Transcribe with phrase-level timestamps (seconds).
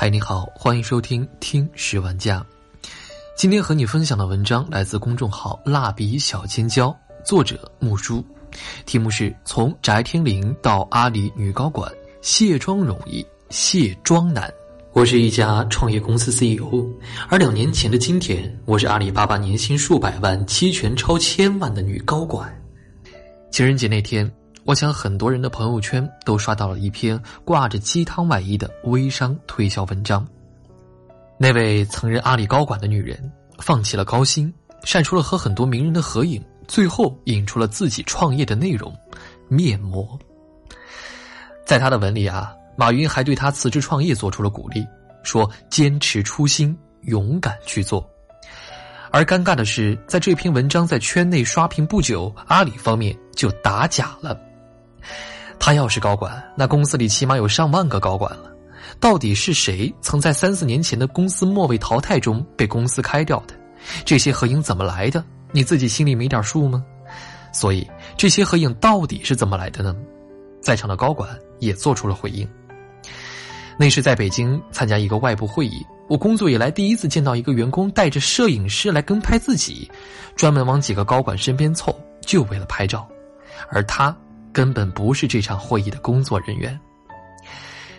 [0.00, 2.42] 嗨，你好，欢迎收听听十万家。
[3.36, 8.24] 今天和你分享的文章来自公众号“蜡笔小尖椒”，作者木叔，
[8.86, 11.92] 题目是从翟天临到阿里女高管，
[12.22, 14.50] 卸妆容易，卸妆难。
[14.94, 16.82] 我是一家创业公司 CEO，
[17.28, 22.50] 而两年前的今天，我是阿里巴巴年薪数百万、期权超千万的女高管。
[23.50, 24.26] 情人节那天。
[24.64, 30.26] 我想，很多人的朋友圈都刷到了一篇挂着鸡汤外衣的微商推销文章。
[31.38, 34.52] 那位曾任阿里高管的女人，放弃了高薪，
[34.84, 38.94] 晒出了和很多名人的合影，最后引出了自己创业的内容——
[39.48, 40.06] 面膜。
[41.64, 44.86] 在他的文里啊，马云还对他辞职创业做出了鼓励，
[45.22, 48.06] 说：“坚持初心，勇敢去做。”
[49.10, 54.38] 而尴尬的是，在这篇文章在圈内刷屏不久，阿里方面就打假了。
[55.58, 58.50] 他要是高管，那公司里起码有上万个高管了。
[58.98, 63.54] 到底是谁曾在三四年前的公司末位淘汰中被公司开掉的？
[64.04, 65.24] 这些合影怎么来的？
[65.52, 66.84] 你自己心里没点数吗？
[67.52, 69.94] 所以这些合影到底是怎么来的呢？
[70.62, 72.48] 在场的高管也做出了回应。
[73.78, 79.90] 那是在北京参加一个外部会议，我工作以来第一次见到一个员工带着摄影师来跟拍自己，
[80.36, 83.06] 专门往几个高管身边凑，就为了拍照，
[83.70, 84.14] 而他。
[84.52, 86.78] 根本不是这场会议的工作人员。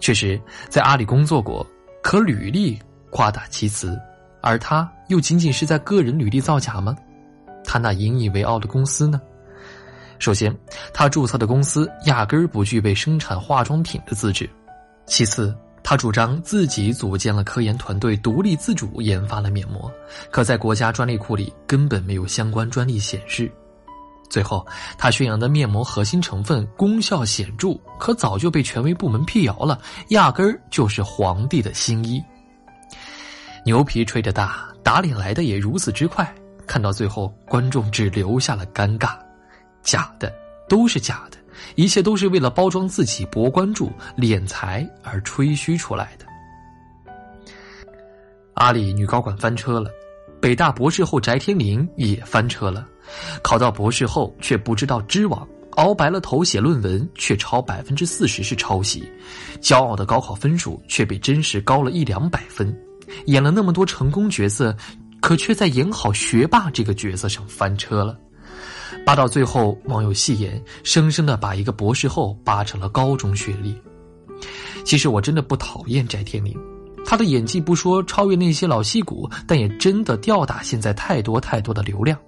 [0.00, 1.66] 确实，在阿里工作过，
[2.02, 2.78] 可履历
[3.10, 3.98] 夸大其词，
[4.40, 6.96] 而他又仅仅是在个人履历造假吗？
[7.64, 9.20] 他那引以为傲的公司呢？
[10.18, 10.56] 首先，
[10.92, 14.46] 他注册的公司压根儿不具备生产化妆品的资质；
[15.06, 19.90] 其次，他主张自己组建了科研团队，独立自主研发了面膜，
[20.30, 23.50] 可在国家专利库里根本没有相关专利显示。
[24.28, 24.66] 最后，
[24.98, 32.22] 他宣扬的面膜核心成分功效显著，可早就被权威部门辟谣了，压根儿就是皇帝的新衣。
[33.64, 36.30] 牛皮吹得大，打脸来的也如此之快。
[36.66, 39.16] 看到最后，观众只留下了尴尬。
[39.82, 40.30] 假的
[40.68, 41.38] 都是假的，
[41.74, 46.26] 一切都是为了包装自己、博关注、敛财而吹嘘出来的。
[48.54, 49.90] 阿里女高管翻车了，
[50.40, 52.86] 北大博士后翟天临也翻车了。
[53.42, 59.02] 考到博士后却不知道知网，熬白了头写论文却超百分之四十是抄袭，
[59.60, 62.76] 骄傲的高考分数却比真实高了一两百分，
[63.26, 64.76] 演了那么多成功角色，
[65.20, 68.18] 可却在演好学霸这个角色上翻车了，
[69.06, 73.74] 扒到最后，网友戏言，生生的把一个博士后扒成了高中学历。
[74.84, 76.54] 其实我真的不讨厌翟天临，
[77.08, 82.18] 他的演技不说超越那些老戏骨，但也真的吊打现在太多太多的流量。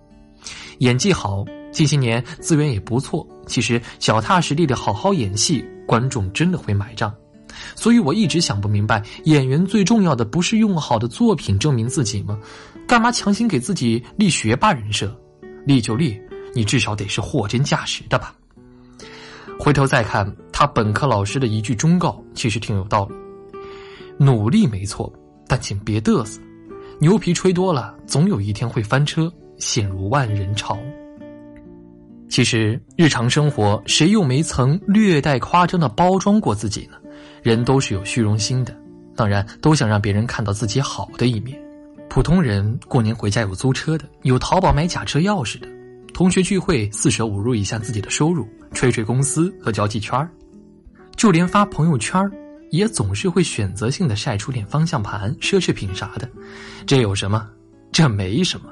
[0.79, 3.29] 演技好，近些年资源也不错。
[3.47, 7.15] 其实脚踏实地的好好演戏，观众真的会买账。
[7.75, 12.39] 所以我一直想不明白，演员最重要的不是用好的作品证明自己吗？
[12.89, 15.15] 干嘛强行给自己立学霸人设？
[15.67, 16.19] 立就立，
[16.55, 18.35] 你至少得是货真价实的吧。
[19.59, 23.15] 回头再看他本科老师的一句忠告，其实挺有道理：
[24.21, 25.13] 努力没错，
[25.49, 26.41] 但请别嘚瑟。
[27.01, 29.33] 牛皮吹多了，总有一天会翻车。
[29.57, 30.79] 陷入万人潮。
[32.31, 36.97] 其实日常生活，谁又没曾略带夸张的包装过自己呢？
[37.43, 38.75] 人都是有虚荣心的，
[39.15, 41.61] 当然都想让别人看到自己好的一面。
[42.09, 45.69] 普通人过年回家有租车的，有淘宝买假车钥匙的，
[46.15, 50.27] 同学聚会四舍五入一下自己的收入，吹吹公司和交际圈
[51.17, 52.19] 就连发朋友圈
[52.71, 56.29] 也总是会选择性的晒出点方向盘、奢侈品啥的。
[56.87, 57.49] 这有什么？
[57.93, 58.67] 这没什么。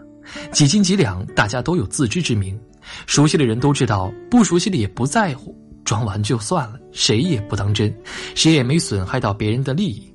[0.52, 2.58] 几斤几两，大家都有自知之明。
[3.06, 7.94] 熟悉的人都知道，不熟悉的也不在乎，装完就算了，谁也不当真，
[8.34, 10.14] 谁也没损害到别人的利益。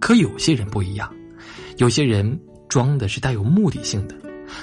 [0.00, 1.10] 可有些人不一样，
[1.76, 4.14] 有些人装的是带有目的性的，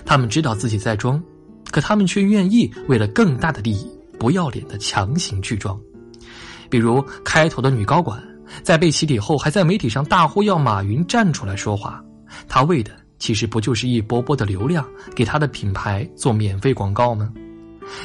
[0.06, 1.24] 他们知道自己在装，
[1.72, 3.88] 可他们却愿意为了更大的利益，
[4.20, 5.80] 不要脸的强行去装。
[6.70, 8.22] 比如开头的女高管，
[8.64, 12.04] 在被起底后，还在媒体上大呼要马云站出来说话，
[12.48, 12.92] 他为的。
[13.20, 17.34] 其实不就是一波波的流量，给他的品牌做免费广告吗？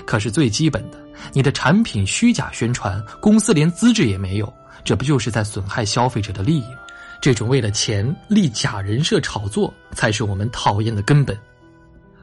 [0.06, 0.98] 可是最基本的，
[1.34, 4.50] 你的产品虚假宣传，公司连资质也没有，
[4.84, 6.78] 这不就是在损害消费者的利益吗？
[7.20, 11.38] 这种为了钱立假人设炒作，才是我们讨厌的根本。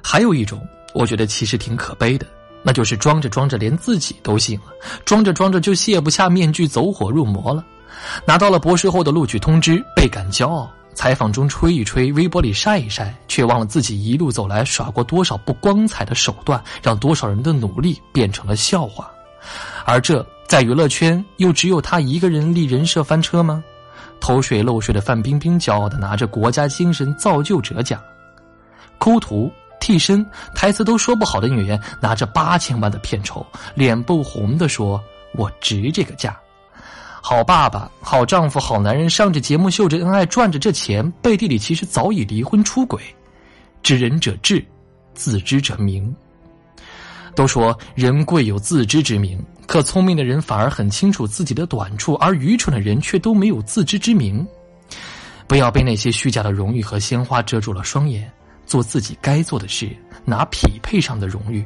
[0.04, 0.60] 还有一种，
[0.95, 2.25] 我觉得其实挺可悲的，
[2.63, 4.66] 那就是装着装着连自己都信了，
[5.06, 7.63] 装着装着就卸不下面具，走火入魔了。
[8.25, 10.69] 拿到了博士后的录取通知，倍感骄傲。
[10.95, 19.09] 采访中吹一吹，微博里晒一晒，却忘了自己一路走来耍过多少不光彩的手段，让多少人的努力变成了笑话。
[19.86, 23.63] 而这在娱乐圈又只有他一个人立人设翻车吗？
[24.19, 28.01] 偷税漏税的范冰冰骄傲的拿着国家精神造就者奖，
[28.97, 29.50] 抠图
[29.80, 35.01] 替身台词都说不好的演员拿着八千万的片酬，脸不红的说
[35.33, 36.38] ：“我值这个价。”
[37.21, 43.01] 好爸爸、好丈夫、好男人上着节目秀着恩爱赚着这钱，背地里其实早已离婚出轨。
[43.83, 44.66] 知人者智，
[45.13, 46.13] 自知者明。
[47.36, 54.45] 都说人贵有自知之明，可聪明的人反而很清楚自己的短处，而愚蠢的人却都没有自知之明。
[55.48, 58.30] 不要被那些虚假的荣誉和鲜花遮住了双眼，
[58.66, 59.95] 做自己该做的事，
[60.25, 61.66] 拿匹配上的荣誉。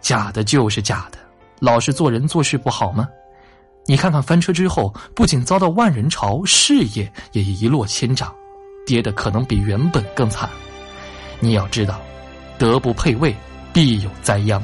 [0.00, 1.18] 假的就是假的，
[1.60, 3.08] 老实做人做事不好吗？
[3.90, 8.30] 你看看翻车之后，不仅遭到万人嘲，事业也一落千丈，
[8.86, 10.46] 跌的可能比原本更惨。
[11.40, 11.98] 你要知道，
[12.58, 13.34] 德不配位，
[13.72, 14.62] 必有灾殃。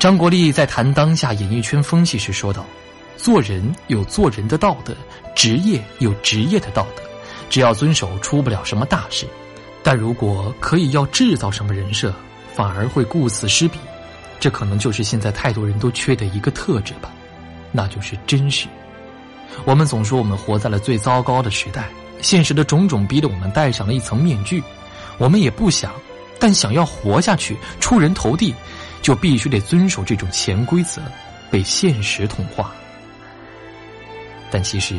[0.00, 2.66] 张国立在谈当下演艺圈风气时说道
[3.16, 4.92] ：“做人有做人的道德，
[5.32, 7.04] 职业有职业的道德，
[7.48, 9.28] 只要遵守，出不了什么大事。
[9.84, 12.12] 但如果可以要制造什么人设，
[12.52, 13.78] 反而会顾此失彼。”
[14.44, 17.10] 这可能就是现在太多人都缺的一个特质吧，
[17.72, 18.66] 那就是真实。
[19.64, 21.88] 我们总说我们活在了最糟糕的时代，
[22.20, 24.62] 现实的种种逼得我们戴上了一层面具。
[25.16, 25.94] 我们也不想，
[26.38, 28.54] 但想要活下去、出人头地，
[29.00, 31.00] 就必须得遵守这种潜规则，
[31.50, 32.70] 被现实同化。
[34.50, 34.94] 但其实，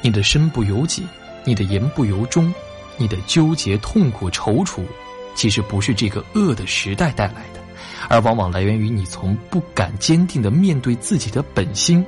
[0.00, 1.06] 你的身不由己，
[1.44, 2.50] 你的言不由衷，
[2.96, 4.82] 你的纠结、痛苦、踌躇，
[5.34, 7.59] 其实不是这个恶的时代带来的。
[8.08, 12.04] 而往往来源于你从不敢坚定的面对自己的本心，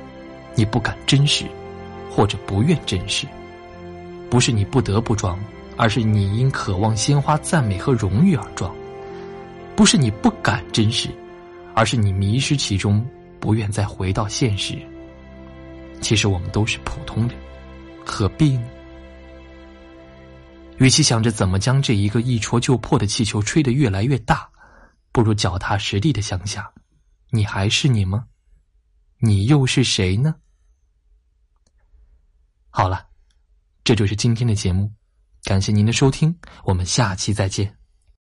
[0.55, 1.45] 你不敢真实，
[2.09, 3.27] 或者不愿真实，
[4.29, 5.39] 不是你不得不装，
[5.77, 8.71] 而是你因渴望鲜花赞美和荣誉而装；
[9.75, 11.09] 不是你不敢真实，
[11.73, 13.05] 而是你迷失其中，
[13.39, 14.77] 不愿再回到现实。
[16.01, 17.37] 其实我们都是普通人，
[18.05, 18.63] 何必呢？
[20.77, 24.49] 与其想着怎么将这一个一戳就破的气球吹得越来越大。
[25.13, 26.73] 不如脚踏实地的想想，
[27.29, 28.27] 你还是你吗？
[29.19, 30.35] 你又是谁呢？
[32.69, 33.07] 好了，
[33.83, 34.91] 这就是今天的节目，
[35.43, 37.82] 感谢您的收听，我们下期再见。